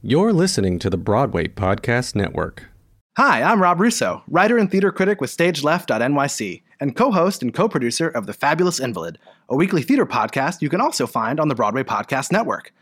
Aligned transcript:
You're 0.00 0.32
listening 0.32 0.78
to 0.78 0.90
the 0.90 0.96
Broadway 0.96 1.48
Podcast 1.48 2.14
Network. 2.14 2.66
Hi, 3.16 3.42
I'm 3.42 3.60
Rob 3.60 3.80
Russo, 3.80 4.22
writer 4.28 4.56
and 4.56 4.70
theater 4.70 4.92
critic 4.92 5.20
with 5.20 5.36
StageLeft.nyc, 5.36 6.62
and 6.78 6.94
co 6.94 7.10
host 7.10 7.42
and 7.42 7.52
co 7.52 7.68
producer 7.68 8.06
of 8.06 8.26
The 8.26 8.32
Fabulous 8.32 8.78
Invalid, 8.78 9.18
a 9.48 9.56
weekly 9.56 9.82
theater 9.82 10.06
podcast 10.06 10.62
you 10.62 10.68
can 10.68 10.80
also 10.80 11.08
find 11.08 11.40
on 11.40 11.48
the 11.48 11.56
Broadway 11.56 11.82
Podcast 11.82 12.30
Network. 12.30 12.72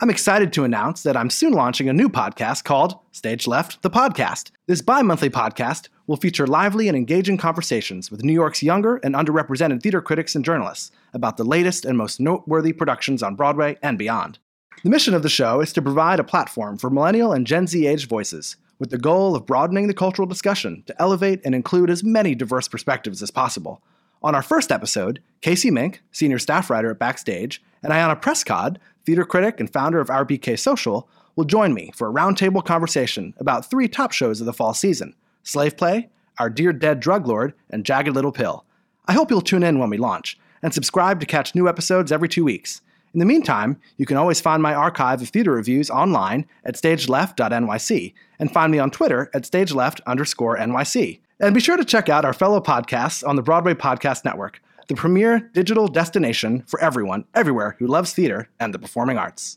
I'm 0.00 0.10
excited 0.10 0.52
to 0.52 0.64
announce 0.64 1.02
that 1.04 1.16
I'm 1.16 1.30
soon 1.30 1.54
launching 1.54 1.88
a 1.88 1.94
new 1.94 2.10
podcast 2.10 2.64
called 2.64 2.98
Stage 3.10 3.46
Left, 3.46 3.80
the 3.80 3.88
Podcast. 3.88 4.50
This 4.66 4.82
bi 4.82 5.00
monthly 5.00 5.30
podcast 5.30 5.88
will 6.06 6.16
feature 6.16 6.46
lively 6.46 6.88
and 6.88 6.96
engaging 6.96 7.38
conversations 7.38 8.10
with 8.10 8.22
New 8.22 8.34
York's 8.34 8.62
younger 8.62 8.96
and 8.96 9.14
underrepresented 9.14 9.82
theater 9.82 10.02
critics 10.02 10.34
and 10.34 10.44
journalists 10.44 10.90
about 11.14 11.38
the 11.38 11.44
latest 11.44 11.86
and 11.86 11.96
most 11.96 12.20
noteworthy 12.20 12.74
productions 12.74 13.22
on 13.22 13.34
Broadway 13.34 13.78
and 13.82 13.96
beyond. 13.96 14.40
The 14.84 14.90
mission 14.90 15.14
of 15.14 15.22
the 15.22 15.28
show 15.28 15.60
is 15.60 15.72
to 15.72 15.82
provide 15.82 16.20
a 16.20 16.24
platform 16.24 16.76
for 16.76 16.90
millennial 16.90 17.32
and 17.32 17.46
Gen 17.46 17.66
Z 17.66 17.86
age 17.86 18.06
voices, 18.06 18.56
with 18.78 18.90
the 18.90 18.98
goal 18.98 19.34
of 19.34 19.46
broadening 19.46 19.88
the 19.88 19.94
cultural 19.94 20.28
discussion 20.28 20.84
to 20.86 21.02
elevate 21.02 21.40
and 21.44 21.54
include 21.54 21.88
as 21.88 22.04
many 22.04 22.34
diverse 22.34 22.68
perspectives 22.68 23.22
as 23.22 23.30
possible. 23.30 23.82
On 24.22 24.34
our 24.34 24.42
first 24.42 24.70
episode, 24.70 25.22
Casey 25.40 25.70
Mink, 25.70 26.02
senior 26.12 26.38
staff 26.38 26.68
writer 26.68 26.90
at 26.90 26.98
Backstage, 26.98 27.62
and 27.82 27.92
Ayanna 27.92 28.20
Prescott, 28.20 28.78
theater 29.04 29.24
critic 29.24 29.60
and 29.60 29.72
founder 29.72 29.98
of 29.98 30.08
RBK 30.08 30.58
Social, 30.58 31.08
will 31.36 31.44
join 31.44 31.72
me 31.72 31.90
for 31.94 32.08
a 32.08 32.12
roundtable 32.12 32.64
conversation 32.64 33.34
about 33.38 33.68
three 33.68 33.88
top 33.88 34.12
shows 34.12 34.40
of 34.40 34.46
the 34.46 34.52
fall 34.52 34.74
season 34.74 35.14
Slave 35.42 35.76
Play, 35.76 36.10
Our 36.38 36.50
Dear 36.50 36.72
Dead 36.72 37.00
Drug 37.00 37.26
Lord, 37.26 37.54
and 37.70 37.84
Jagged 37.84 38.14
Little 38.14 38.32
Pill. 38.32 38.64
I 39.06 39.14
hope 39.14 39.30
you'll 39.30 39.40
tune 39.40 39.62
in 39.62 39.78
when 39.78 39.90
we 39.90 39.96
launch, 39.96 40.38
and 40.62 40.74
subscribe 40.74 41.18
to 41.20 41.26
catch 41.26 41.54
new 41.54 41.68
episodes 41.68 42.12
every 42.12 42.28
two 42.28 42.44
weeks. 42.44 42.82
In 43.16 43.20
the 43.20 43.24
meantime, 43.24 43.80
you 43.96 44.04
can 44.04 44.18
always 44.18 44.42
find 44.42 44.62
my 44.62 44.74
archive 44.74 45.22
of 45.22 45.30
theater 45.30 45.52
reviews 45.52 45.88
online 45.88 46.44
at 46.66 46.74
stageleft.nyc 46.74 48.12
and 48.38 48.52
find 48.52 48.70
me 48.70 48.78
on 48.78 48.90
Twitter 48.90 49.30
at 49.32 49.44
stageleft 49.44 50.02
underscore 50.06 50.58
NYC. 50.58 51.20
And 51.40 51.54
be 51.54 51.62
sure 51.62 51.78
to 51.78 51.84
check 51.86 52.10
out 52.10 52.26
our 52.26 52.34
fellow 52.34 52.60
podcasts 52.60 53.26
on 53.26 53.36
the 53.36 53.42
Broadway 53.42 53.72
Podcast 53.72 54.26
Network, 54.26 54.60
the 54.88 54.94
premier 54.96 55.38
digital 55.54 55.88
destination 55.88 56.62
for 56.66 56.78
everyone, 56.82 57.24
everywhere 57.34 57.76
who 57.78 57.86
loves 57.86 58.12
theater 58.12 58.50
and 58.60 58.74
the 58.74 58.78
performing 58.78 59.16
arts. 59.16 59.56